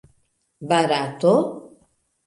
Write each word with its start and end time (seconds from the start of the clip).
Barato? 0.69 1.33